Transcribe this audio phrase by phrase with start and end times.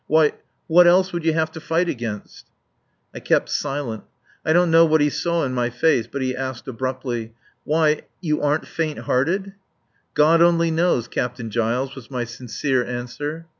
[0.07, 0.33] Why
[0.65, 2.47] what else would you have to fight against."
[3.13, 4.03] I kept silent.
[4.43, 7.35] I don't know what he saw in my face but he asked abruptly:
[7.65, 9.53] "Why you aren't faint hearted?"
[10.15, 13.45] "God only knows, Captain Giles," was my sincere answer.